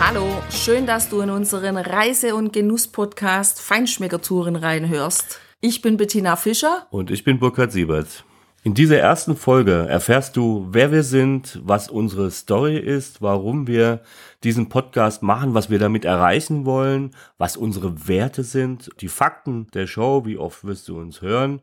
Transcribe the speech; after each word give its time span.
Hallo, 0.00 0.42
schön, 0.50 0.86
dass 0.86 1.08
du 1.08 1.20
in 1.20 1.30
unseren 1.30 1.76
Reise- 1.76 2.34
und 2.34 2.52
Genuss-Podcast 2.52 3.60
Feinschmeckertouren 3.60 4.56
reinhörst. 4.56 5.40
Ich 5.60 5.82
bin 5.82 5.96
Bettina 5.96 6.36
Fischer. 6.36 6.86
Und 6.90 7.10
ich 7.10 7.24
bin 7.24 7.38
Burkhard 7.38 7.72
Siebert. 7.72 8.24
In 8.64 8.74
dieser 8.74 8.98
ersten 8.98 9.36
Folge 9.36 9.86
erfährst 9.88 10.36
du, 10.36 10.66
wer 10.70 10.90
wir 10.90 11.02
sind, 11.02 11.60
was 11.62 11.90
unsere 11.90 12.30
Story 12.30 12.78
ist, 12.78 13.22
warum 13.22 13.66
wir 13.66 14.02
diesen 14.42 14.68
Podcast 14.68 15.22
machen, 15.22 15.54
was 15.54 15.70
wir 15.70 15.78
damit 15.78 16.04
erreichen 16.04 16.64
wollen, 16.64 17.14
was 17.38 17.56
unsere 17.56 18.08
Werte 18.08 18.42
sind, 18.42 18.90
die 19.00 19.08
Fakten 19.08 19.66
der 19.74 19.86
Show, 19.86 20.24
wie 20.24 20.38
oft 20.38 20.64
wirst 20.64 20.88
du 20.88 20.98
uns 20.98 21.22
hören. 21.22 21.62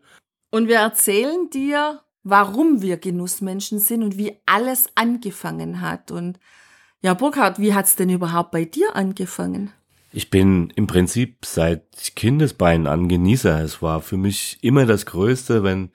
Und 0.51 0.67
wir 0.67 0.77
erzählen 0.77 1.49
dir, 1.49 2.01
warum 2.23 2.81
wir 2.81 2.98
Genussmenschen 2.98 3.79
sind 3.79 4.03
und 4.03 4.17
wie 4.17 4.37
alles 4.45 4.89
angefangen 4.95 5.81
hat. 5.81 6.11
Und 6.11 6.39
ja, 7.01 7.13
Burkhard, 7.13 7.59
wie 7.59 7.73
hat's 7.73 7.95
denn 7.95 8.09
überhaupt 8.09 8.51
bei 8.51 8.65
dir 8.65 8.95
angefangen? 8.95 9.71
Ich 10.13 10.29
bin 10.29 10.71
im 10.75 10.87
Prinzip 10.87 11.45
seit 11.45 11.83
Kindesbeinen 12.15 12.85
an 12.85 13.07
Genießer. 13.07 13.61
Es 13.61 13.81
war 13.81 14.01
für 14.01 14.17
mich 14.17 14.57
immer 14.62 14.85
das 14.85 15.05
Größte, 15.05 15.63
wenn 15.63 15.89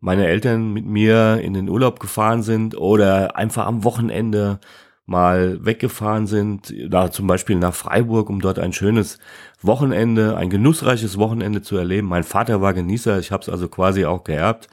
meine 0.00 0.26
Eltern 0.26 0.72
mit 0.72 0.86
mir 0.86 1.40
in 1.42 1.52
den 1.52 1.68
Urlaub 1.68 2.00
gefahren 2.00 2.42
sind 2.42 2.76
oder 2.76 3.36
einfach 3.36 3.66
am 3.66 3.84
Wochenende 3.84 4.60
mal 5.04 5.64
weggefahren 5.64 6.26
sind, 6.26 6.72
da 6.88 7.10
zum 7.10 7.26
Beispiel 7.26 7.56
nach 7.56 7.74
Freiburg, 7.74 8.30
um 8.30 8.40
dort 8.40 8.58
ein 8.58 8.72
schönes 8.72 9.18
Wochenende, 9.60 10.36
ein 10.36 10.50
genussreiches 10.50 11.18
Wochenende 11.18 11.62
zu 11.62 11.76
erleben. 11.76 12.06
Mein 12.06 12.22
Vater 12.22 12.62
war 12.62 12.72
Genießer, 12.72 13.18
ich 13.18 13.32
habe 13.32 13.42
es 13.42 13.48
also 13.48 13.68
quasi 13.68 14.06
auch 14.06 14.24
geerbt. 14.24 14.68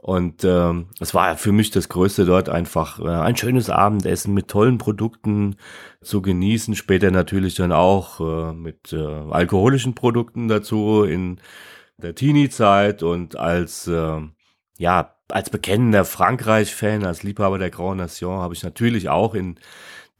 Und 0.00 0.44
ähm, 0.44 0.86
es 1.00 1.12
war 1.12 1.36
für 1.36 1.50
mich 1.50 1.70
das 1.70 1.88
Größte 1.88 2.24
dort 2.24 2.48
einfach 2.48 3.00
äh, 3.00 3.08
ein 3.08 3.36
schönes 3.36 3.68
Abendessen 3.68 4.32
mit 4.32 4.48
tollen 4.48 4.78
Produkten 4.78 5.56
zu 6.00 6.22
genießen. 6.22 6.76
Später 6.76 7.10
natürlich 7.10 7.56
dann 7.56 7.72
auch 7.72 8.20
äh, 8.20 8.52
mit 8.52 8.92
äh, 8.92 8.96
alkoholischen 8.96 9.94
Produkten 9.94 10.46
dazu 10.46 11.02
in 11.02 11.40
der 11.96 12.14
Teenie-Zeit 12.14 13.02
und 13.02 13.36
als 13.36 13.88
äh, 13.88 14.20
ja 14.78 15.14
als 15.30 15.50
bekennender 15.50 16.04
Frankreich-Fan, 16.04 17.04
als 17.04 17.22
Liebhaber 17.22 17.58
der 17.58 17.70
Grand 17.70 17.98
Nation 17.98 18.38
habe 18.38 18.54
ich 18.54 18.62
natürlich 18.62 19.08
auch 19.08 19.34
in 19.34 19.58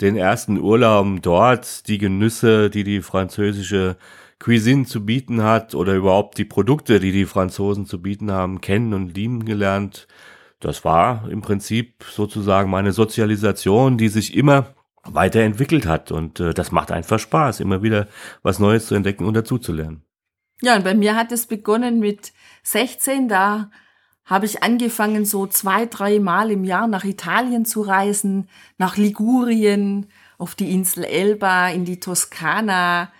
den 0.01 0.17
ersten 0.17 0.59
Urlauben 0.59 1.23
dort 1.23 1.89
die 1.89 1.99
Genüsse, 1.99 2.69
die 2.69 2.85
die 2.85 3.01
französische 3.01 3.97
Cuisine 4.39 4.85
zu 4.85 5.05
bieten 5.05 5.43
hat 5.43 5.75
oder 5.75 5.95
überhaupt 5.95 6.39
die 6.39 6.45
Produkte, 6.45 7.01
die 7.01 7.13
die 7.13 7.27
Franzosen 7.27 7.87
zu 7.87 8.01
bieten 8.01 8.31
haben, 8.31 8.61
kennen 8.61 8.95
und 8.95 9.15
lieben 9.17 9.45
gelernt. 9.45 10.07
Das 10.61 10.85
war 10.85 11.29
im 11.29 11.41
Prinzip 11.41 12.05
sozusagen 12.11 12.71
meine 12.71 12.93
Sozialisation, 12.93 13.99
die 13.99 14.09
sich 14.09 14.37
immer 14.37 14.75
weiterentwickelt 15.05 15.87
hat 15.87 16.13
und 16.13 16.41
äh, 16.41 16.53
das 16.55 16.73
macht 16.73 16.91
einfach 16.93 17.19
Spaß, 17.19 17.61
immer 17.61 17.83
wieder 17.83 18.09
was 18.43 18.59
Neues 18.59 18.87
zu 18.87 18.95
entdecken 18.95 19.25
und 19.25 19.35
dazuzulernen. 19.35 20.03
Ja, 20.61 20.77
und 20.77 20.85
bei 20.85 20.95
mir 20.95 21.15
hat 21.15 21.33
es 21.33 21.47
begonnen 21.47 22.01
mit 22.01 22.33
16, 22.65 23.29
da 23.29 23.71
habe 24.25 24.45
ich 24.45 24.63
angefangen, 24.63 25.25
so 25.25 25.47
zwei, 25.47 25.87
drei 25.87 26.19
Mal 26.19 26.51
im 26.51 26.65
Jahr 26.65 26.87
nach 26.87 27.05
Italien 27.05 27.65
zu 27.65 27.81
reisen, 27.81 28.49
nach 28.77 28.97
Ligurien, 28.97 30.07
auf 30.37 30.55
die 30.55 30.73
Insel 30.73 31.05
Elba, 31.05 31.69
in 31.69 31.85
die 31.85 31.99
Toskana, 31.99 33.11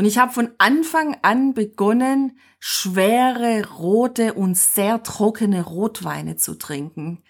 und 0.00 0.06
ich 0.06 0.16
habe 0.16 0.32
von 0.32 0.50
Anfang 0.56 1.18
an 1.20 1.52
begonnen, 1.52 2.38
schwere, 2.58 3.68
rote 3.68 4.32
und 4.32 4.56
sehr 4.56 5.02
trockene 5.02 5.60
Rotweine 5.60 6.36
zu 6.36 6.54
trinken. 6.54 7.22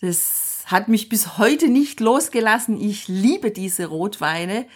Das 0.00 0.64
hat 0.64 0.88
mich 0.88 1.10
bis 1.10 1.36
heute 1.36 1.68
nicht 1.68 2.00
losgelassen. 2.00 2.80
Ich 2.80 3.06
liebe 3.06 3.50
diese 3.50 3.84
Rotweine. 3.84 4.66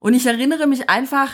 Und 0.00 0.14
ich 0.14 0.26
erinnere 0.26 0.66
mich 0.66 0.90
einfach 0.90 1.30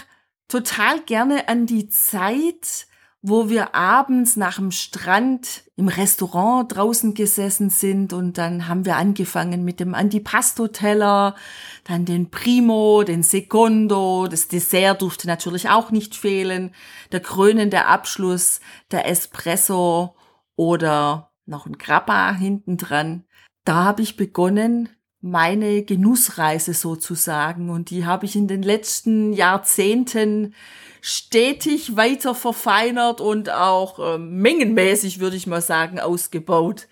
total 0.46 1.00
gerne 1.00 1.48
an 1.48 1.64
die 1.64 1.88
Zeit, 1.88 2.86
wo 3.28 3.48
wir 3.48 3.74
abends 3.74 4.36
nach 4.36 4.54
dem 4.54 4.70
Strand 4.70 5.64
im 5.74 5.88
Restaurant 5.88 6.72
draußen 6.72 7.12
gesessen 7.12 7.70
sind 7.70 8.12
und 8.12 8.38
dann 8.38 8.68
haben 8.68 8.84
wir 8.84 8.94
angefangen 8.94 9.64
mit 9.64 9.80
dem 9.80 9.96
Antipasto-Teller, 9.96 11.34
dann 11.82 12.04
den 12.04 12.30
Primo, 12.30 13.02
den 13.02 13.24
Secondo, 13.24 14.28
das 14.28 14.46
Dessert 14.46 15.02
durfte 15.02 15.26
natürlich 15.26 15.68
auch 15.68 15.90
nicht 15.90 16.14
fehlen, 16.14 16.72
der 17.10 17.18
krönende 17.18 17.86
Abschluss, 17.86 18.60
der 18.92 19.08
Espresso 19.08 20.14
oder 20.54 21.32
noch 21.46 21.66
ein 21.66 21.78
Grappa 21.78 22.32
hinten 22.32 22.76
dran. 22.76 23.24
Da 23.64 23.82
habe 23.82 24.02
ich 24.02 24.16
begonnen, 24.16 24.88
meine 25.20 25.82
Genussreise 25.82 26.74
sozusagen 26.74 27.70
und 27.70 27.90
die 27.90 28.06
habe 28.06 28.26
ich 28.26 28.36
in 28.36 28.48
den 28.48 28.62
letzten 28.62 29.32
Jahrzehnten 29.32 30.54
stetig 31.00 31.96
weiter 31.96 32.34
verfeinert 32.34 33.20
und 33.20 33.50
auch 33.50 33.98
äh, 33.98 34.18
mengenmäßig, 34.18 35.20
würde 35.20 35.36
ich 35.36 35.46
mal 35.46 35.60
sagen, 35.62 36.00
ausgebaut. 36.00 36.88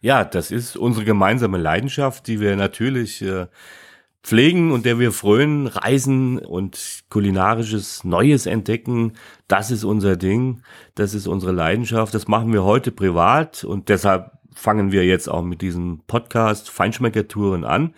Ja, 0.00 0.24
das 0.24 0.50
ist 0.50 0.76
unsere 0.76 1.04
gemeinsame 1.04 1.58
Leidenschaft, 1.58 2.28
die 2.28 2.40
wir 2.40 2.54
natürlich 2.54 3.20
äh, 3.22 3.46
pflegen 4.22 4.70
und 4.70 4.84
der 4.84 4.98
wir 4.98 5.10
frönen, 5.10 5.66
reisen 5.66 6.38
und 6.38 7.04
kulinarisches 7.10 8.04
Neues 8.04 8.46
entdecken. 8.46 9.14
Das 9.48 9.70
ist 9.70 9.84
unser 9.84 10.16
Ding, 10.16 10.62
das 10.94 11.14
ist 11.14 11.26
unsere 11.26 11.52
Leidenschaft. 11.52 12.14
Das 12.14 12.28
machen 12.28 12.52
wir 12.52 12.62
heute 12.62 12.92
privat 12.92 13.64
und 13.64 13.88
deshalb 13.88 14.37
fangen 14.58 14.90
wir 14.90 15.04
jetzt 15.04 15.28
auch 15.28 15.42
mit 15.42 15.62
diesem 15.62 16.00
Podcast 16.08 16.68
Feinschmeckertouren 16.68 17.64
an. 17.64 17.94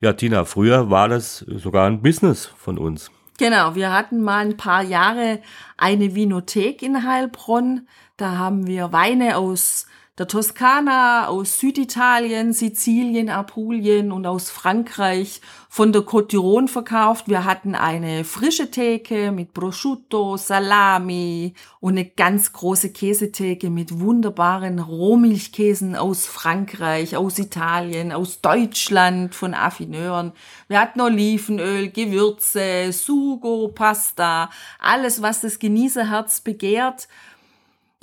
Ja, 0.00 0.12
Tina, 0.12 0.44
früher 0.44 0.88
war 0.88 1.08
das 1.08 1.38
sogar 1.38 1.88
ein 1.88 2.02
Business 2.02 2.46
von 2.46 2.78
uns. 2.78 3.10
Genau, 3.36 3.74
wir 3.74 3.92
hatten 3.92 4.22
mal 4.22 4.46
ein 4.46 4.56
paar 4.56 4.82
Jahre 4.82 5.40
eine 5.76 6.14
Vinothek 6.14 6.82
in 6.82 7.04
Heilbronn. 7.04 7.88
Da 8.16 8.38
haben 8.38 8.68
wir 8.68 8.92
Weine 8.92 9.36
aus 9.36 9.86
der 10.16 10.28
Toskana, 10.28 11.26
aus 11.26 11.58
Süditalien, 11.58 12.52
Sizilien, 12.52 13.28
Apulien 13.28 14.12
und 14.12 14.26
aus 14.26 14.48
Frankreich 14.48 15.40
von 15.68 15.92
der 15.92 16.02
Côte 16.02 16.30
d'Iron 16.30 16.68
verkauft. 16.68 17.26
Wir 17.26 17.44
hatten 17.44 17.74
eine 17.74 18.22
frische 18.22 18.70
Theke 18.70 19.32
mit 19.32 19.52
Prosciutto, 19.54 20.36
Salami 20.36 21.54
und 21.80 21.94
eine 21.94 22.04
ganz 22.04 22.52
große 22.52 22.92
Käsetheke 22.92 23.70
mit 23.70 23.98
wunderbaren 23.98 24.78
Rohmilchkäsen 24.78 25.96
aus 25.96 26.26
Frankreich, 26.26 27.16
aus 27.16 27.40
Italien, 27.40 28.12
aus 28.12 28.40
Deutschland, 28.40 29.34
von 29.34 29.52
Affineuren. 29.52 30.30
Wir 30.68 30.80
hatten 30.80 31.00
Olivenöl, 31.00 31.90
Gewürze, 31.90 32.92
Sugo, 32.92 33.66
Pasta, 33.74 34.48
alles, 34.78 35.22
was 35.22 35.40
das 35.40 35.58
Genießerherz 35.58 36.40
begehrt. 36.42 37.08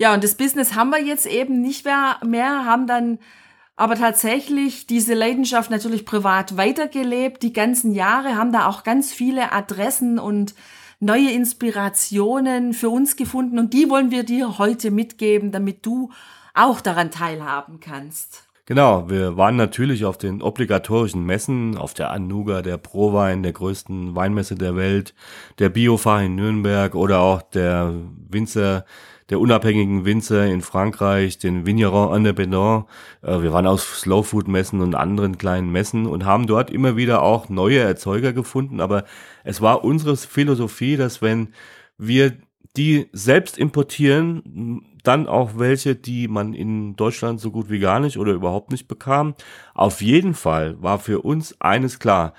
Ja, 0.01 0.15
und 0.15 0.23
das 0.23 0.33
Business 0.33 0.73
haben 0.73 0.89
wir 0.89 0.99
jetzt 0.99 1.27
eben 1.27 1.61
nicht 1.61 1.85
mehr, 1.85 2.17
mehr 2.25 2.65
haben 2.65 2.87
dann 2.87 3.19
aber 3.75 3.93
tatsächlich 3.93 4.87
diese 4.87 5.13
Leidenschaft 5.13 5.69
natürlich 5.69 6.07
privat 6.07 6.57
weitergelebt. 6.57 7.43
Die 7.43 7.53
ganzen 7.53 7.93
Jahre 7.93 8.35
haben 8.35 8.51
da 8.51 8.65
auch 8.65 8.81
ganz 8.81 9.13
viele 9.13 9.51
Adressen 9.51 10.17
und 10.17 10.55
neue 10.99 11.29
Inspirationen 11.29 12.73
für 12.73 12.89
uns 12.89 13.15
gefunden 13.15 13.59
und 13.59 13.75
die 13.75 13.91
wollen 13.91 14.09
wir 14.09 14.23
dir 14.23 14.57
heute 14.57 14.89
mitgeben, 14.89 15.51
damit 15.51 15.85
du 15.85 16.09
auch 16.55 16.81
daran 16.81 17.11
teilhaben 17.11 17.79
kannst. 17.79 18.47
Genau, 18.65 19.07
wir 19.07 19.37
waren 19.37 19.55
natürlich 19.55 20.05
auf 20.05 20.17
den 20.17 20.41
obligatorischen 20.41 21.23
Messen, 21.23 21.77
auf 21.77 21.93
der 21.93 22.09
Anuga, 22.09 22.63
der 22.63 22.77
Prowein, 22.77 23.43
der 23.43 23.53
größten 23.53 24.15
Weinmesse 24.15 24.55
der 24.55 24.75
Welt, 24.75 25.13
der 25.59 25.69
Biofahr 25.69 26.23
in 26.23 26.33
Nürnberg 26.33 26.95
oder 26.95 27.19
auch 27.19 27.43
der 27.43 27.93
Winzer 28.29 28.85
der 29.31 29.39
unabhängigen 29.39 30.05
Winzer 30.05 30.45
in 30.45 30.61
Frankreich, 30.61 31.39
den 31.39 31.65
Vigneron 31.65 32.15
Independant. 32.15 32.85
Äh, 33.23 33.41
wir 33.41 33.51
waren 33.53 33.65
auf 33.65 33.81
Slowfood-Messen 33.95 34.81
und 34.81 34.93
anderen 34.93 35.39
kleinen 35.39 35.71
Messen 35.71 36.05
und 36.05 36.25
haben 36.25 36.45
dort 36.45 36.69
immer 36.69 36.95
wieder 36.97 37.23
auch 37.23 37.49
neue 37.49 37.79
Erzeuger 37.79 38.33
gefunden. 38.33 38.79
Aber 38.81 39.05
es 39.43 39.61
war 39.61 39.83
unsere 39.83 40.17
Philosophie, 40.17 40.97
dass 40.97 41.21
wenn 41.23 41.53
wir 41.97 42.33
die 42.77 43.09
selbst 43.13 43.57
importieren, 43.57 44.83
dann 45.03 45.27
auch 45.27 45.57
welche, 45.57 45.95
die 45.95 46.27
man 46.27 46.53
in 46.53 46.95
Deutschland 46.95 47.39
so 47.39 47.51
gut 47.51 47.69
wie 47.69 47.79
gar 47.79 47.99
nicht 47.99 48.17
oder 48.17 48.33
überhaupt 48.33 48.71
nicht 48.71 48.87
bekam. 48.87 49.33
Auf 49.73 50.01
jeden 50.01 50.33
Fall 50.35 50.81
war 50.81 50.99
für 50.99 51.21
uns 51.21 51.59
eines 51.59 51.99
klar. 51.99 52.33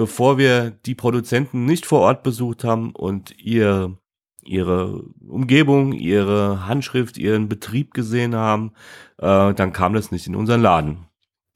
bevor 0.00 0.38
wir 0.38 0.70
die 0.70 0.94
Produzenten 0.94 1.66
nicht 1.66 1.84
vor 1.84 2.00
Ort 2.00 2.22
besucht 2.22 2.64
haben 2.64 2.92
und 2.92 3.36
ihr, 3.38 3.98
ihre 4.42 5.04
Umgebung, 5.26 5.92
ihre 5.92 6.66
Handschrift, 6.66 7.18
ihren 7.18 7.48
Betrieb 7.48 7.94
gesehen 7.94 8.34
haben, 8.34 8.72
äh, 9.18 9.54
dann 9.54 9.72
kam 9.72 9.94
das 9.94 10.10
nicht 10.10 10.26
in 10.26 10.36
unseren 10.36 10.62
Laden. 10.62 11.06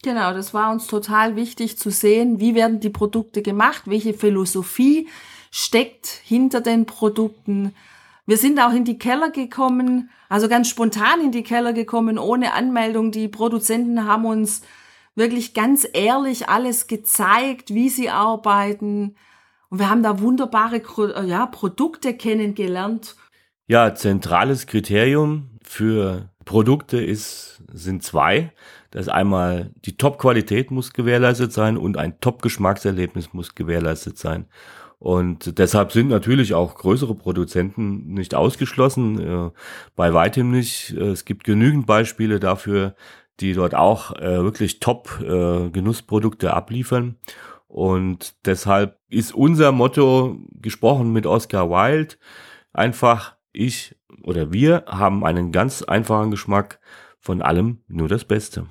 Genau, 0.03 0.35
das 0.35 0.53
war 0.53 0.71
uns 0.71 0.87
total 0.87 1.35
wichtig 1.35 1.79
zu 1.79 1.91
sehen, 1.91 2.39
wie 2.39 2.55
werden 2.55 2.81
die 2.81 2.91
Produkte 2.91 3.41
gemacht, 3.41 3.85
welche 3.87 4.13
Philosophie 4.13 5.09
steckt 5.51 6.07
hinter 6.07 6.61
den 6.61 6.85
Produkten. 6.85 7.75
Wir 8.27 8.37
sind 8.37 8.61
auch 8.61 8.73
in 8.73 8.85
die 8.85 8.99
Keller 8.99 9.31
gekommen, 9.31 10.11
also 10.29 10.49
ganz 10.49 10.69
spontan 10.69 11.21
in 11.23 11.33
die 11.33 11.43
Keller 11.43 11.73
gekommen, 11.73 12.19
ohne 12.19 12.53
Anmeldung. 12.53 13.13
Die 13.13 13.29
Produzenten 13.29 14.07
haben 14.07 14.25
uns 14.27 14.63
wirklich 15.15 15.55
ganz 15.55 15.87
ehrlich 15.93 16.49
alles 16.49 16.87
gezeigt, 16.87 17.73
wie 17.73 17.89
sie 17.89 18.11
arbeiten. 18.11 19.17
Und 19.69 19.79
wir 19.79 19.91
haben 19.91 20.03
da 20.03 20.21
wunderbare 20.21 20.83
ja, 21.27 21.47
Produkte 21.47 22.15
kennengelernt. 22.15 23.17
Ja, 23.67 23.95
zentrales 23.95 24.67
Kriterium 24.67 25.59
für 25.63 26.31
Produkte 26.45 26.99
ist, 27.03 27.63
sind 27.73 28.03
zwei. 28.03 28.53
Das 28.91 29.09
einmal 29.09 29.73
die 29.85 29.97
Top-Qualität 29.97 30.71
muss 30.71 30.93
gewährleistet 30.93 31.53
sein 31.53 31.77
und 31.77 31.97
ein 31.97 32.21
Top-Geschmackserlebnis 32.21 33.33
muss 33.33 33.55
gewährleistet 33.55 34.19
sein. 34.19 34.47
Und 34.99 35.59
deshalb 35.59 35.93
sind 35.93 36.09
natürlich 36.09 36.55
auch 36.55 36.77
größere 36.77 37.15
Produzenten 37.15 38.15
nicht 38.15 38.35
ausgeschlossen, 38.35 39.21
äh, 39.21 39.51
bei 39.97 40.15
weitem 40.15 40.51
nicht. 40.51 40.93
Es 40.93 41.25
gibt 41.25 41.45
genügend 41.45 41.87
Beispiele 41.87 42.41
dafür, 42.41 42.95
die 43.41 43.53
dort 43.53 43.75
auch 43.75 44.17
äh, 44.17 44.43
wirklich 44.43 44.81
Top-Genussprodukte 44.81 46.47
äh, 46.47 46.51
abliefern. 46.51 47.17
Und 47.75 48.37
deshalb 48.47 49.01
ist 49.09 49.35
unser 49.35 49.73
Motto 49.73 50.39
gesprochen 50.53 51.13
mit 51.13 51.27
Oscar 51.27 51.71
Wilde 51.71 52.15
einfach 52.73 53.35
ich 53.53 53.97
oder 54.23 54.53
wir 54.53 54.85
haben 54.87 55.25
einen 55.25 55.51
ganz 55.51 55.83
einfachen 55.83 56.31
Geschmack 56.31 56.79
von 57.19 57.43
allem 57.43 57.83
nur 57.89 58.07
das 58.07 58.27
Beste. 58.27 58.69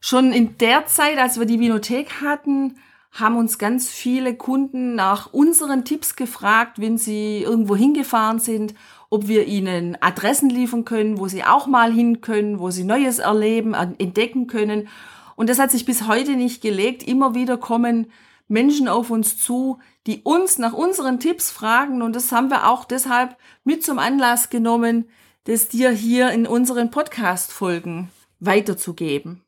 Schon 0.00 0.32
in 0.32 0.58
der 0.58 0.84
Zeit, 0.86 1.16
als 1.18 1.38
wir 1.38 1.46
die 1.46 1.60
Vinothek 1.60 2.22
hatten, 2.22 2.74
haben 3.12 3.36
uns 3.36 3.56
ganz 3.56 3.92
viele 3.92 4.34
Kunden 4.34 4.96
nach 4.96 5.32
unseren 5.32 5.84
Tipps 5.84 6.16
gefragt, 6.16 6.80
wenn 6.80 6.98
sie 6.98 7.40
irgendwo 7.40 7.76
hingefahren 7.76 8.40
sind, 8.40 8.74
ob 9.10 9.28
wir 9.28 9.46
ihnen 9.46 9.96
Adressen 10.00 10.50
liefern 10.50 10.84
können, 10.84 11.20
wo 11.20 11.28
sie 11.28 11.44
auch 11.44 11.68
mal 11.68 11.92
hin 11.92 12.20
können, 12.20 12.58
wo 12.58 12.72
sie 12.72 12.82
Neues 12.82 13.20
erleben, 13.20 13.74
entdecken 13.74 14.48
können. 14.48 14.88
Und 15.36 15.48
das 15.48 15.58
hat 15.58 15.70
sich 15.70 15.84
bis 15.84 16.06
heute 16.06 16.36
nicht 16.36 16.62
gelegt. 16.62 17.02
Immer 17.02 17.34
wieder 17.34 17.56
kommen 17.56 18.10
Menschen 18.48 18.88
auf 18.88 19.10
uns 19.10 19.38
zu, 19.38 19.78
die 20.06 20.22
uns 20.22 20.58
nach 20.58 20.72
unseren 20.72 21.20
Tipps 21.20 21.50
fragen. 21.50 22.02
Und 22.02 22.14
das 22.14 22.32
haben 22.32 22.50
wir 22.50 22.68
auch 22.68 22.84
deshalb 22.84 23.36
mit 23.64 23.84
zum 23.84 23.98
Anlass 23.98 24.50
genommen, 24.50 25.08
das 25.44 25.68
dir 25.68 25.90
hier 25.90 26.30
in 26.30 26.46
unseren 26.46 26.90
Podcast-Folgen 26.90 28.10
weiterzugeben. 28.40 29.43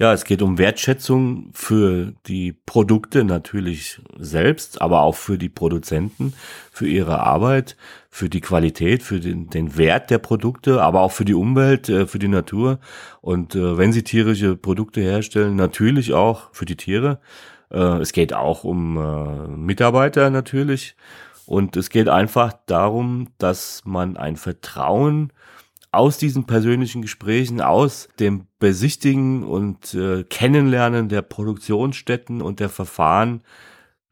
Ja, 0.00 0.14
es 0.14 0.24
geht 0.24 0.40
um 0.40 0.56
Wertschätzung 0.56 1.50
für 1.52 2.14
die 2.26 2.54
Produkte 2.54 3.22
natürlich 3.22 4.00
selbst, 4.16 4.80
aber 4.80 5.02
auch 5.02 5.14
für 5.14 5.36
die 5.36 5.50
Produzenten, 5.50 6.32
für 6.72 6.88
ihre 6.88 7.20
Arbeit, 7.20 7.76
für 8.08 8.30
die 8.30 8.40
Qualität, 8.40 9.02
für 9.02 9.20
den, 9.20 9.50
den 9.50 9.76
Wert 9.76 10.08
der 10.08 10.16
Produkte, 10.16 10.80
aber 10.80 11.02
auch 11.02 11.12
für 11.12 11.26
die 11.26 11.34
Umwelt, 11.34 11.90
äh, 11.90 12.06
für 12.06 12.18
die 12.18 12.28
Natur. 12.28 12.78
Und 13.20 13.54
äh, 13.54 13.76
wenn 13.76 13.92
sie 13.92 14.02
tierische 14.02 14.56
Produkte 14.56 15.02
herstellen, 15.02 15.56
natürlich 15.56 16.14
auch 16.14 16.48
für 16.54 16.64
die 16.64 16.76
Tiere. 16.76 17.20
Äh, 17.70 17.98
es 17.98 18.12
geht 18.12 18.32
auch 18.32 18.64
um 18.64 18.96
äh, 18.96 19.48
Mitarbeiter 19.48 20.30
natürlich. 20.30 20.96
Und 21.44 21.76
es 21.76 21.90
geht 21.90 22.08
einfach 22.08 22.54
darum, 22.64 23.28
dass 23.36 23.82
man 23.84 24.16
ein 24.16 24.36
Vertrauen 24.36 25.30
aus 25.92 26.18
diesen 26.18 26.44
persönlichen 26.44 27.02
Gesprächen, 27.02 27.60
aus 27.60 28.08
dem 28.18 28.46
Besichtigen 28.58 29.44
und 29.44 29.94
äh, 29.94 30.24
Kennenlernen 30.24 31.08
der 31.08 31.22
Produktionsstätten 31.22 32.42
und 32.42 32.60
der 32.60 32.68
Verfahren 32.68 33.42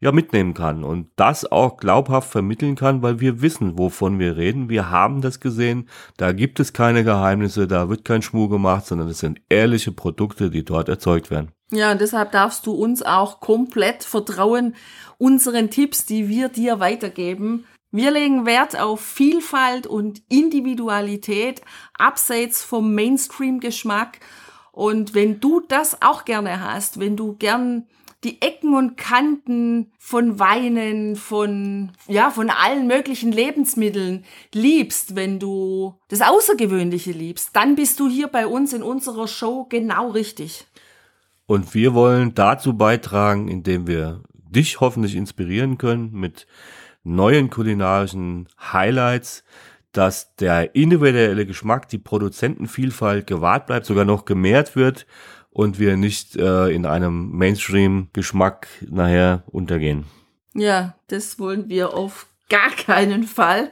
ja 0.01 0.11
mitnehmen 0.11 0.53
kann 0.53 0.83
und 0.83 1.09
das 1.17 1.49
auch 1.51 1.77
glaubhaft 1.77 2.29
vermitteln 2.31 2.75
kann, 2.75 3.01
weil 3.01 3.19
wir 3.19 3.41
wissen, 3.41 3.77
wovon 3.77 4.17
wir 4.17 4.37
reden. 4.37 4.69
Wir 4.69 4.89
haben 4.89 5.21
das 5.21 5.39
gesehen. 5.39 5.89
Da 6.15 6.31
gibt 6.31 6.59
es 6.59 6.71
keine 6.71 7.03
Geheimnisse, 7.03 7.67
da 7.67 7.89
wird 7.89 8.05
kein 8.05 8.21
Schmuh 8.21 8.47
gemacht, 8.47 8.85
sondern 8.85 9.09
es 9.09 9.19
sind 9.19 9.41
ehrliche 9.49 9.91
Produkte, 9.91 10.49
die 10.49 10.63
dort 10.63 10.87
erzeugt 10.87 11.29
werden. 11.29 11.51
Ja, 11.71 11.91
und 11.91 12.01
deshalb 12.01 12.31
darfst 12.31 12.65
du 12.65 12.71
uns 12.71 13.03
auch 13.03 13.41
komplett 13.41 14.03
vertrauen, 14.03 14.75
unseren 15.17 15.69
Tipps, 15.69 16.05
die 16.05 16.29
wir 16.29 16.49
dir 16.49 16.79
weitergeben. 16.79 17.65
Wir 17.91 18.11
legen 18.11 18.45
Wert 18.45 18.79
auf 18.79 19.01
Vielfalt 19.01 19.87
und 19.87 20.21
Individualität 20.29 21.61
abseits 21.97 22.63
vom 22.63 22.93
Mainstream-Geschmack. 22.93 24.19
Und 24.71 25.15
wenn 25.15 25.39
du 25.39 25.59
das 25.61 26.01
auch 26.01 26.23
gerne 26.23 26.61
hast, 26.63 26.99
wenn 26.99 27.17
du 27.17 27.35
gern 27.35 27.87
die 28.23 28.41
Ecken 28.41 28.75
und 28.75 28.97
Kanten 28.97 29.91
von 29.97 30.39
Weinen, 30.39 31.15
von, 31.15 31.91
ja, 32.07 32.29
von 32.29 32.49
allen 32.49 32.85
möglichen 32.85 33.31
Lebensmitteln 33.31 34.25
liebst, 34.53 35.15
wenn 35.15 35.39
du 35.39 35.95
das 36.09 36.21
Außergewöhnliche 36.21 37.11
liebst, 37.11 37.55
dann 37.55 37.75
bist 37.75 37.99
du 37.99 38.09
hier 38.09 38.27
bei 38.27 38.45
uns 38.45 38.73
in 38.73 38.83
unserer 38.83 39.27
Show 39.27 39.65
genau 39.69 40.11
richtig. 40.11 40.67
Und 41.45 41.73
wir 41.73 41.93
wollen 41.93 42.35
dazu 42.35 42.77
beitragen, 42.77 43.47
indem 43.47 43.87
wir 43.87 44.21
dich 44.33 44.79
hoffentlich 44.79 45.15
inspirieren 45.15 45.77
können 45.77 46.11
mit 46.11 46.45
neuen 47.15 47.49
kulinarischen 47.49 48.47
Highlights, 48.59 49.43
dass 49.91 50.35
der 50.35 50.75
individuelle 50.75 51.45
Geschmack, 51.45 51.89
die 51.89 51.97
Produzentenvielfalt 51.97 53.27
gewahrt 53.27 53.67
bleibt, 53.67 53.85
sogar 53.85 54.05
noch 54.05 54.25
gemehrt 54.25 54.75
wird 54.75 55.05
und 55.49 55.79
wir 55.79 55.97
nicht 55.97 56.35
äh, 56.35 56.69
in 56.69 56.85
einem 56.85 57.31
Mainstream-Geschmack 57.31 58.67
nachher 58.89 59.43
untergehen. 59.47 60.05
Ja, 60.53 60.95
das 61.07 61.39
wollen 61.39 61.69
wir 61.69 61.93
auf 61.93 62.27
gar 62.49 62.71
keinen 62.71 63.23
Fall. 63.23 63.71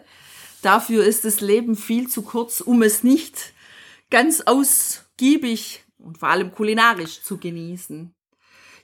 Dafür 0.62 1.04
ist 1.04 1.24
das 1.24 1.40
Leben 1.40 1.76
viel 1.76 2.08
zu 2.08 2.24
kurz, 2.24 2.62
um 2.62 2.82
es 2.82 3.04
nicht 3.04 3.54
ganz 4.10 4.42
ausgiebig 4.42 5.84
und 5.98 6.18
vor 6.18 6.30
allem 6.30 6.52
kulinarisch 6.52 7.22
zu 7.22 7.38
genießen. 7.38 8.14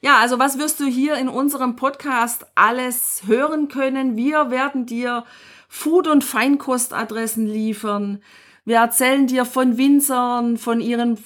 Ja, 0.03 0.19
also 0.19 0.37
was 0.37 0.59
wirst 0.59 0.79
du 0.81 0.85
hier 0.85 1.15
in 1.15 1.29
unserem 1.29 1.77
Podcast 1.77 2.45
alles 2.55 3.23
hören 3.25 3.69
können? 3.69 4.17
Wir 4.17 4.51
werden 4.51 4.85
dir 4.85 5.23
Food- 5.69 6.09
und 6.09 6.25
Feinkostadressen 6.25 7.47
liefern. 7.47 8.21
Wir 8.65 8.79
erzählen 8.79 9.27
dir 9.27 9.45
von 9.45 9.77
Winzern, 9.77 10.57
von 10.57 10.81
ihren, 10.81 11.19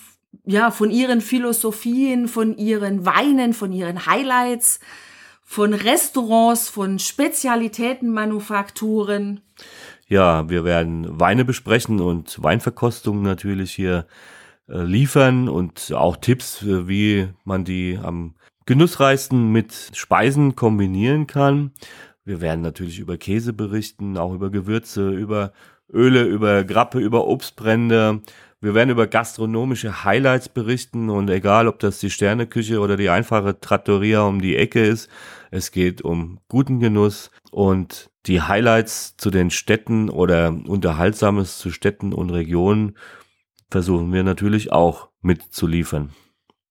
ja, 0.46 0.70
von 0.70 0.92
ihren 0.92 1.22
Philosophien, 1.22 2.28
von 2.28 2.56
ihren 2.56 3.04
Weinen, 3.04 3.54
von 3.54 3.72
ihren 3.72 4.06
Highlights, 4.06 4.80
von 5.42 5.74
Restaurants, 5.74 6.70
von 6.70 7.00
Spezialitätenmanufakturen. 7.00 9.42
Ja, 10.08 10.52
wir 10.52 10.66
werden 10.66 11.20
Weine 11.20 11.46
besprechen 11.46 12.00
und 12.00 12.44
Weinverkostungen 12.44 13.24
natürlich 13.24 13.74
hier 13.74 14.06
äh, 14.70 14.84
liefern 14.84 15.50
und 15.50 15.92
auch 15.94 16.18
Tipps, 16.18 16.64
wie 16.64 17.30
man 17.44 17.66
die 17.66 17.98
am 18.00 18.36
genussreichsten 18.68 19.52
mit 19.52 19.92
Speisen 19.94 20.56
kombinieren 20.56 21.26
kann. 21.26 21.72
Wir 22.24 22.42
werden 22.42 22.62
natürlich 22.62 23.00
über 23.00 23.18
Käse 23.18 23.54
berichten, 23.54 24.18
auch 24.18 24.34
über 24.34 24.52
Gewürze, 24.52 25.10
über 25.10 25.54
Öle, 25.92 26.24
über 26.26 26.64
Grappe, 26.66 27.00
über 27.00 27.26
Obstbrände. 27.26 28.22
Wir 28.60 28.76
werden 28.76 28.90
über 28.90 29.08
gastronomische 29.08 30.04
Highlights 30.04 30.50
berichten 30.50 31.10
und 31.10 31.30
egal, 31.30 31.68
ob 31.68 31.80
das 31.80 32.00
die 32.00 32.10
Sterneküche 32.10 32.80
oder 32.80 32.98
die 32.98 33.10
einfache 33.10 33.60
Trattoria 33.60 34.22
um 34.24 34.42
die 34.42 34.58
Ecke 34.58 34.86
ist, 34.86 35.10
es 35.50 35.72
geht 35.72 36.02
um 36.02 36.40
guten 36.50 36.80
Genuss 36.80 37.32
und 37.52 38.10
die 38.26 38.42
Highlights 38.42 39.16
zu 39.16 39.30
den 39.30 39.50
Städten 39.50 40.10
oder 40.10 40.50
Unterhaltsames 40.50 41.58
zu 41.60 41.72
Städten 41.72 42.14
und 42.14 42.32
Regionen 42.32 42.98
versuchen 43.70 44.12
wir 44.12 44.24
natürlich 44.24 44.74
auch 44.74 45.10
mitzuliefern. 45.22 46.10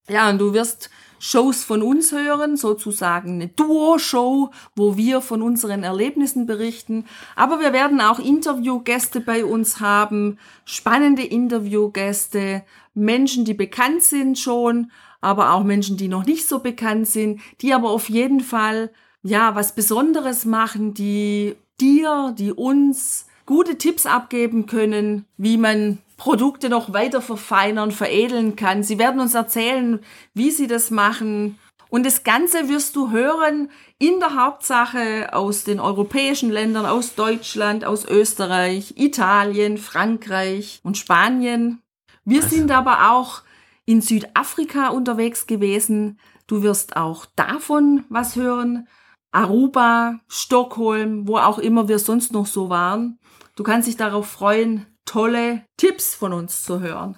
Ja, 0.09 0.29
und 0.29 0.38
du 0.38 0.53
wirst 0.53 0.91
Shows 1.18 1.64
von 1.64 1.82
uns 1.82 2.12
hören, 2.12 2.56
sozusagen 2.56 3.35
eine 3.35 3.49
Duo-Show, 3.49 4.50
wo 4.75 4.96
wir 4.96 5.20
von 5.20 5.42
unseren 5.42 5.82
Erlebnissen 5.82 6.46
berichten. 6.46 7.04
Aber 7.35 7.61
wir 7.61 7.73
werden 7.73 8.00
auch 8.00 8.18
Interviewgäste 8.18 9.20
bei 9.20 9.44
uns 9.44 9.80
haben, 9.80 10.38
spannende 10.64 11.23
Interviewgäste, 11.23 12.62
Menschen, 12.94 13.44
die 13.44 13.54
bekannt 13.54 14.02
sind 14.02 14.38
schon, 14.38 14.90
aber 15.20 15.52
auch 15.52 15.64
Menschen, 15.64 15.96
die 15.96 16.08
noch 16.08 16.25
nicht 16.25 16.49
so 16.49 16.61
bekannt 16.61 17.08
sind, 17.08 17.40
die 17.61 17.75
aber 17.75 17.90
auf 17.90 18.08
jeden 18.08 18.40
Fall 18.40 18.90
ja 19.23 19.54
was 19.54 19.75
Besonderes 19.75 20.44
machen, 20.44 20.94
die 20.94 21.56
dir, 21.80 22.35
die 22.38 22.52
uns 22.52 23.26
gute 23.44 23.78
Tipps 23.78 24.06
abgeben 24.06 24.66
können, 24.66 25.25
wie 25.37 25.56
man 25.56 25.99
Produkte 26.16 26.68
noch 26.68 26.92
weiter 26.92 27.20
verfeinern, 27.20 27.90
veredeln 27.90 28.56
kann. 28.56 28.82
Sie 28.82 28.99
werden 28.99 29.20
uns 29.20 29.35
erzählen, 29.35 30.00
wie 30.35 30.50
sie 30.50 30.66
das 30.66 30.90
machen. 30.90 31.58
Und 31.88 32.04
das 32.04 32.25
Ganze 32.25 32.68
wirst 32.68 32.96
du 32.96 33.11
hören 33.11 33.70
in 33.99 34.18
der 34.18 34.35
Hauptsache 34.35 35.32
aus 35.32 35.64
den 35.64 35.78
europäischen 35.78 36.50
Ländern, 36.50 36.85
aus 36.85 37.14
Deutschland, 37.14 37.85
aus 37.85 38.04
Österreich, 38.04 38.94
Italien, 38.96 39.78
Frankreich 39.78 40.80
und 40.82 40.96
Spanien. 40.96 41.82
Wir 42.25 42.42
also. 42.42 42.56
sind 42.56 42.70
aber 42.73 43.12
auch 43.12 43.42
in 43.85 44.00
Südafrika 44.00 44.88
unterwegs 44.88 45.46
gewesen. 45.46 46.18
Du 46.46 46.62
wirst 46.62 46.96
auch 46.96 47.26
davon 47.37 48.04
was 48.08 48.37
hören. 48.37 48.88
Aruba, 49.30 50.20
Stockholm, 50.28 51.28
wo 51.28 51.37
auch 51.37 51.58
immer 51.58 51.88
wir 51.88 51.99
sonst 51.99 52.32
noch 52.32 52.46
so 52.46 52.68
waren. 52.68 53.18
Du 53.54 53.62
kannst 53.62 53.87
dich 53.87 53.96
darauf 53.96 54.26
freuen, 54.26 54.87
tolle 55.06 55.62
Tipps 55.78 56.14
von 56.14 56.34
uns 56.34 56.62
zu 56.62 56.80
hören. 56.80 57.16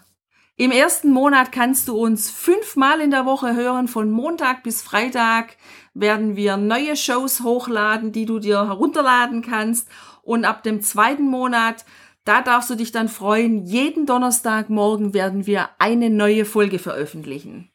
Im 0.57 0.73
ersten 0.73 1.11
Monat 1.11 1.53
kannst 1.53 1.87
du 1.87 1.97
uns 1.97 2.31
fünfmal 2.31 3.01
in 3.01 3.13
der 3.13 3.27
Woche 3.27 3.55
hören. 3.55 3.87
Von 3.87 4.11
Montag 4.11 4.65
bis 4.65 4.83
Freitag 4.83 5.57
werden 5.95 6.35
wir 6.35 6.57
neue 6.57 6.97
Shows 6.97 7.43
hochladen, 7.43 8.11
die 8.11 8.27
du 8.27 8.41
dir 8.41 8.67
herunterladen 8.67 9.43
kannst. 9.43 9.89
Und 10.23 10.45
ab 10.45 10.65
dem 10.65 10.83
zweiten 10.83 11.29
Monat, 11.29 11.85
da 12.25 12.43
darfst 12.43 12.71
du 12.71 12.75
dich 12.75 12.91
dann 12.91 13.09
freuen. 13.09 13.67
Jeden 13.67 14.05
Donnerstagmorgen 14.05 15.15
werden 15.15 15.47
wir 15.47 15.71
eine 15.79 16.11
neue 16.11 16.45
Folge 16.45 16.81
veröffentlichen. 16.81 17.71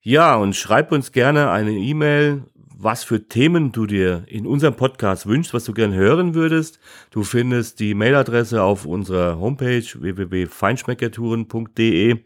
Ja, 0.00 0.36
und 0.36 0.54
schreib 0.54 0.92
uns 0.92 1.10
gerne 1.10 1.50
eine 1.50 1.72
E-Mail 1.72 2.44
was 2.80 3.02
für 3.02 3.26
Themen 3.26 3.72
du 3.72 3.86
dir 3.86 4.22
in 4.28 4.46
unserem 4.46 4.76
Podcast 4.76 5.26
wünschst, 5.26 5.52
was 5.52 5.64
du 5.64 5.74
gern 5.74 5.92
hören 5.92 6.36
würdest. 6.36 6.78
Du 7.10 7.24
findest 7.24 7.80
die 7.80 7.94
Mailadresse 7.94 8.62
auf 8.62 8.86
unserer 8.86 9.40
Homepage 9.40 9.82
www.feinschmeckertouren.de. 9.82 12.20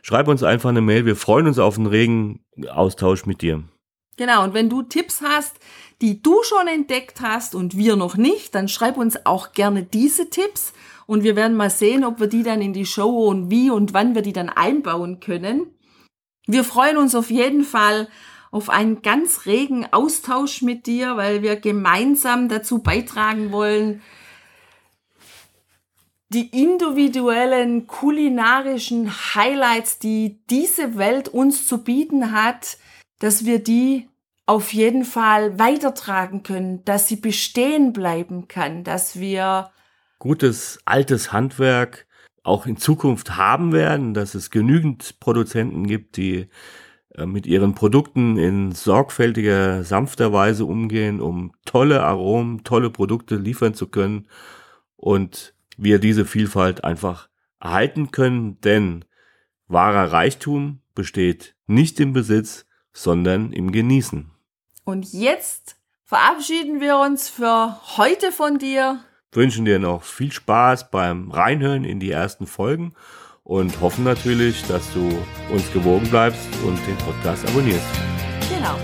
Schreib 0.00 0.28
uns 0.28 0.42
einfach 0.42 0.70
eine 0.70 0.80
Mail. 0.80 1.04
Wir 1.04 1.16
freuen 1.16 1.46
uns 1.46 1.58
auf 1.58 1.76
einen 1.76 1.86
regen 1.86 2.40
Austausch 2.70 3.26
mit 3.26 3.42
dir. 3.42 3.62
Genau, 4.16 4.42
und 4.42 4.54
wenn 4.54 4.70
du 4.70 4.80
Tipps 4.82 5.20
hast, 5.20 5.56
die 6.00 6.22
du 6.22 6.42
schon 6.44 6.66
entdeckt 6.66 7.20
hast 7.20 7.54
und 7.54 7.76
wir 7.76 7.96
noch 7.96 8.16
nicht, 8.16 8.54
dann 8.54 8.68
schreib 8.68 8.96
uns 8.96 9.26
auch 9.26 9.52
gerne 9.52 9.82
diese 9.82 10.30
Tipps 10.30 10.72
und 11.04 11.24
wir 11.24 11.36
werden 11.36 11.58
mal 11.58 11.68
sehen, 11.68 12.04
ob 12.04 12.20
wir 12.20 12.26
die 12.26 12.42
dann 12.42 12.62
in 12.62 12.72
die 12.72 12.86
Show 12.86 13.28
und 13.28 13.50
wie 13.50 13.68
und 13.70 13.92
wann 13.92 14.14
wir 14.14 14.22
die 14.22 14.32
dann 14.32 14.48
einbauen 14.48 15.20
können. 15.20 15.66
Wir 16.46 16.64
freuen 16.64 16.96
uns 16.96 17.14
auf 17.14 17.30
jeden 17.30 17.64
Fall 17.64 18.08
auf 18.50 18.68
einen 18.68 19.02
ganz 19.02 19.46
regen 19.46 19.86
Austausch 19.92 20.62
mit 20.62 20.86
dir, 20.86 21.16
weil 21.16 21.42
wir 21.42 21.56
gemeinsam 21.56 22.48
dazu 22.48 22.78
beitragen 22.78 23.52
wollen, 23.52 24.02
die 26.32 26.48
individuellen 26.48 27.86
kulinarischen 27.86 29.10
Highlights, 29.34 29.98
die 29.98 30.40
diese 30.48 30.96
Welt 30.96 31.28
uns 31.28 31.66
zu 31.66 31.82
bieten 31.82 32.32
hat, 32.32 32.78
dass 33.18 33.44
wir 33.44 33.62
die 33.62 34.08
auf 34.46 34.72
jeden 34.72 35.04
Fall 35.04 35.58
weitertragen 35.58 36.42
können, 36.42 36.84
dass 36.84 37.08
sie 37.08 37.16
bestehen 37.16 37.92
bleiben 37.92 38.48
kann, 38.48 38.84
dass 38.84 39.18
wir 39.18 39.70
gutes 40.18 40.78
altes 40.84 41.32
Handwerk 41.32 42.06
auch 42.42 42.66
in 42.66 42.76
Zukunft 42.76 43.36
haben 43.36 43.72
werden, 43.72 44.14
dass 44.14 44.34
es 44.34 44.50
genügend 44.50 45.20
Produzenten 45.20 45.86
gibt, 45.86 46.16
die 46.16 46.48
mit 47.16 47.46
ihren 47.46 47.74
Produkten 47.74 48.36
in 48.36 48.72
sorgfältiger, 48.72 49.84
sanfter 49.84 50.32
Weise 50.32 50.64
umgehen, 50.64 51.20
um 51.20 51.52
tolle 51.64 52.02
Aromen, 52.02 52.62
tolle 52.64 52.90
Produkte 52.90 53.36
liefern 53.36 53.74
zu 53.74 53.88
können 53.88 54.28
und 54.96 55.54
wir 55.76 55.98
diese 55.98 56.24
Vielfalt 56.24 56.84
einfach 56.84 57.28
erhalten 57.58 58.10
können, 58.10 58.60
denn 58.60 59.04
wahrer 59.66 60.12
Reichtum 60.12 60.80
besteht 60.94 61.56
nicht 61.66 62.00
im 62.00 62.12
Besitz, 62.12 62.66
sondern 62.92 63.52
im 63.52 63.72
Genießen. 63.72 64.30
Und 64.84 65.12
jetzt 65.12 65.76
verabschieden 66.04 66.80
wir 66.80 66.98
uns 66.98 67.28
für 67.28 67.76
heute 67.96 68.32
von 68.32 68.58
dir. 68.58 69.00
Wünschen 69.32 69.64
dir 69.64 69.78
noch 69.78 70.02
viel 70.02 70.32
Spaß 70.32 70.90
beim 70.90 71.30
Reinhören 71.30 71.84
in 71.84 72.00
die 72.00 72.10
ersten 72.10 72.46
Folgen 72.46 72.94
und 73.44 73.80
hoffen 73.80 74.04
natürlich, 74.04 74.62
dass 74.66 74.82
du 74.92 75.08
uns 75.52 75.72
gewogen 75.72 76.08
bleibst 76.08 76.48
und 76.64 76.78
den 76.86 76.96
Podcast 76.98 77.46
abonnierst. 77.48 77.86
Genau. 78.48 78.76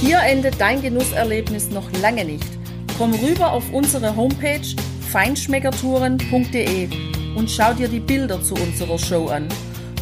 Hier 0.00 0.20
endet 0.20 0.60
dein 0.60 0.82
Genusserlebnis 0.82 1.70
noch 1.70 1.90
lange 2.00 2.24
nicht. 2.24 2.46
Komm 2.98 3.14
rüber 3.14 3.52
auf 3.52 3.72
unsere 3.72 4.14
Homepage 4.14 4.66
feinschmeckertouren.de 5.10 6.88
und 7.36 7.50
schau 7.50 7.74
dir 7.74 7.88
die 7.88 8.00
Bilder 8.00 8.42
zu 8.42 8.54
unserer 8.54 8.98
Show 8.98 9.28
an. 9.28 9.48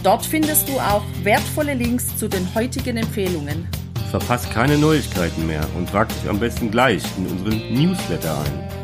Dort 0.02 0.26
findest 0.26 0.68
du 0.68 0.78
auch 0.78 1.02
wertvolle 1.22 1.74
Links 1.74 2.16
zu 2.16 2.28
den 2.28 2.54
heutigen 2.54 2.96
Empfehlungen. 2.96 3.66
Verpasst 4.10 4.50
keine 4.52 4.76
Neuigkeiten 4.78 5.46
mehr 5.46 5.66
und 5.76 5.88
trag 5.88 6.08
dich 6.08 6.28
am 6.28 6.38
besten 6.38 6.70
gleich 6.70 7.02
in 7.16 7.26
unseren 7.26 7.74
Newsletter 7.74 8.36
ein. 8.38 8.83